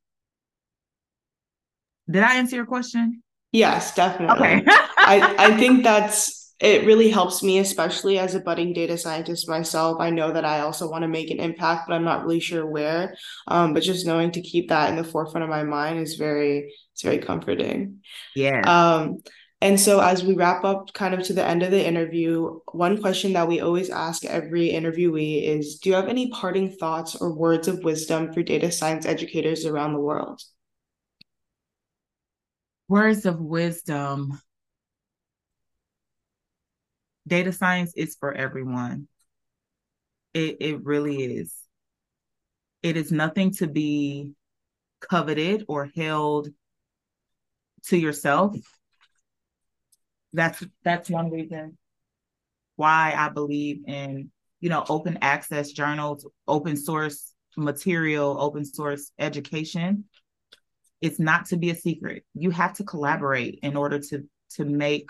Did 2.09 2.23
I 2.23 2.35
answer 2.35 2.55
your 2.55 2.65
question? 2.65 3.23
Yes, 3.51 3.95
definitely. 3.95 4.35
Okay. 4.35 4.63
I, 4.97 5.35
I 5.37 5.57
think 5.57 5.83
that's 5.83 6.43
it 6.59 6.85
really 6.85 7.09
helps 7.09 7.43
me, 7.43 7.59
especially 7.59 8.17
as 8.17 8.35
a 8.35 8.39
budding 8.39 8.71
data 8.71 8.97
scientist 8.97 9.49
myself. 9.49 9.99
I 9.99 10.09
know 10.09 10.31
that 10.31 10.45
I 10.45 10.61
also 10.61 10.89
want 10.89 11.01
to 11.01 11.09
make 11.09 11.29
an 11.29 11.39
impact, 11.39 11.87
but 11.87 11.93
I'm 11.93 12.05
not 12.05 12.23
really 12.23 12.39
sure 12.39 12.65
where. 12.65 13.15
Um, 13.47 13.73
but 13.73 13.83
just 13.83 14.05
knowing 14.05 14.31
to 14.31 14.41
keep 14.41 14.69
that 14.69 14.89
in 14.89 14.95
the 14.95 15.03
forefront 15.03 15.43
of 15.43 15.49
my 15.49 15.63
mind 15.63 15.99
is 15.99 16.15
very 16.15 16.73
it's 16.93 17.01
very 17.01 17.17
comforting. 17.17 17.99
Yeah. 18.35 18.61
Um, 18.61 19.23
and 19.63 19.79
so, 19.79 20.01
as 20.01 20.25
we 20.25 20.33
wrap 20.33 20.65
up 20.65 20.93
kind 20.93 21.13
of 21.13 21.23
to 21.23 21.33
the 21.33 21.45
end 21.45 21.63
of 21.63 21.71
the 21.71 21.87
interview, 21.87 22.59
one 22.73 22.99
question 22.99 23.31
that 23.31 23.47
we 23.47 23.61
always 23.61 23.89
ask 23.89 24.25
every 24.25 24.71
interviewee 24.71 25.41
is 25.41 25.79
Do 25.79 25.89
you 25.89 25.95
have 25.95 26.09
any 26.09 26.29
parting 26.31 26.69
thoughts 26.69 27.15
or 27.15 27.33
words 27.33 27.69
of 27.69 27.81
wisdom 27.81 28.33
for 28.33 28.43
data 28.43 28.73
science 28.73 29.05
educators 29.05 29.65
around 29.65 29.93
the 29.93 30.01
world? 30.01 30.41
Words 32.89 33.25
of 33.25 33.39
wisdom. 33.39 34.37
Data 37.25 37.53
science 37.53 37.93
is 37.95 38.17
for 38.19 38.33
everyone. 38.33 39.07
It, 40.33 40.57
it 40.59 40.83
really 40.83 41.23
is. 41.23 41.55
It 42.81 42.97
is 42.97 43.13
nothing 43.13 43.51
to 43.53 43.67
be 43.67 44.33
coveted 44.99 45.63
or 45.69 45.89
held 45.95 46.49
to 47.85 47.95
yourself 47.95 48.57
that's 50.33 50.63
that's 50.83 51.09
one 51.09 51.31
reason 51.31 51.77
why 52.75 53.13
I 53.15 53.29
believe 53.29 53.83
in 53.87 54.31
you 54.59 54.69
know 54.69 54.83
open 54.89 55.19
access 55.21 55.71
journals, 55.71 56.27
open 56.47 56.75
source 56.75 57.33
material, 57.55 58.37
open 58.39 58.65
source 58.65 59.11
education. 59.19 60.05
It's 61.01 61.19
not 61.19 61.47
to 61.47 61.57
be 61.57 61.69
a 61.69 61.75
secret. 61.75 62.23
You 62.33 62.49
have 62.51 62.73
to 62.73 62.83
collaborate 62.83 63.59
in 63.61 63.75
order 63.75 63.99
to 63.99 64.23
to 64.55 64.65
make 64.65 65.09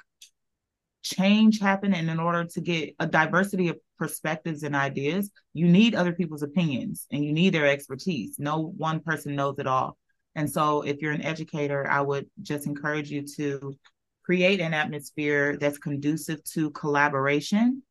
change 1.03 1.59
happen 1.59 1.93
and 1.93 2.09
in 2.09 2.19
order 2.19 2.45
to 2.45 2.61
get 2.61 2.95
a 2.99 3.05
diversity 3.05 3.67
of 3.67 3.77
perspectives 3.99 4.63
and 4.63 4.73
ideas 4.75 5.29
you 5.53 5.67
need 5.67 5.93
other 5.95 6.13
people's 6.13 6.43
opinions 6.43 7.05
and 7.11 7.23
you 7.23 7.33
need 7.33 7.53
their 7.53 7.67
expertise 7.67 8.39
no 8.39 8.73
one 8.77 9.01
person 9.01 9.35
knows 9.35 9.59
it 9.59 9.67
all 9.67 9.97
and 10.35 10.49
so 10.49 10.81
if 10.81 11.01
you're 11.01 11.11
an 11.11 11.21
educator 11.21 11.85
i 11.89 11.99
would 11.99 12.25
just 12.41 12.65
encourage 12.65 13.11
you 13.11 13.21
to 13.21 13.77
create 14.23 14.59
an 14.59 14.73
atmosphere 14.73 15.57
that's 15.57 15.77
conducive 15.77 16.43
to 16.43 16.71
collaboration 16.71 17.83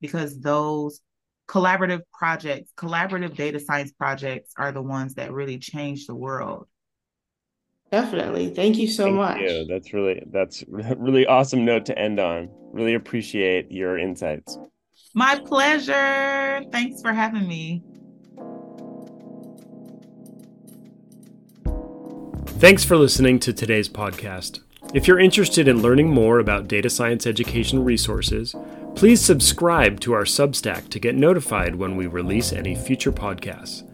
because 0.00 0.38
those 0.40 1.00
collaborative 1.48 2.02
projects, 2.12 2.72
collaborative 2.76 3.36
data 3.36 3.60
science 3.60 3.92
projects 3.92 4.52
are 4.56 4.72
the 4.72 4.82
ones 4.82 5.14
that 5.14 5.32
really 5.32 5.58
change 5.58 6.06
the 6.06 6.14
world. 6.14 6.66
Definitely. 7.92 8.52
Thank 8.52 8.78
you 8.78 8.88
so 8.88 9.04
Thank 9.04 9.16
much. 9.16 9.40
You. 9.40 9.64
That's 9.68 9.92
really 9.92 10.22
that's 10.32 10.64
really 10.68 11.26
awesome 11.26 11.64
note 11.64 11.86
to 11.86 11.98
end 11.98 12.18
on. 12.18 12.50
Really 12.72 12.94
appreciate 12.94 13.70
your 13.70 13.96
insights. 13.96 14.58
My 15.14 15.40
pleasure. 15.46 16.62
Thanks 16.72 17.00
for 17.00 17.12
having 17.12 17.46
me. 17.46 17.82
Thanks 22.58 22.84
for 22.84 22.96
listening 22.96 23.38
to 23.40 23.52
today's 23.52 23.88
podcast. 23.88 24.60
If 24.96 25.06
you're 25.06 25.18
interested 25.18 25.68
in 25.68 25.82
learning 25.82 26.08
more 26.08 26.38
about 26.38 26.68
data 26.68 26.88
science 26.88 27.26
education 27.26 27.84
resources, 27.84 28.54
please 28.94 29.20
subscribe 29.20 30.00
to 30.00 30.14
our 30.14 30.24
Substack 30.24 30.88
to 30.88 30.98
get 30.98 31.14
notified 31.14 31.74
when 31.74 31.96
we 31.96 32.06
release 32.06 32.50
any 32.50 32.74
future 32.74 33.12
podcasts. 33.12 33.86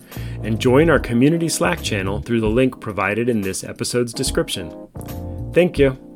And 0.44 0.60
join 0.60 0.88
our 0.88 1.00
community 1.00 1.48
Slack 1.48 1.82
channel 1.82 2.20
through 2.20 2.40
the 2.40 2.46
link 2.46 2.80
provided 2.80 3.28
in 3.28 3.40
this 3.40 3.64
episode's 3.64 4.12
description. 4.12 4.70
Thank 5.52 5.76
you. 5.76 6.12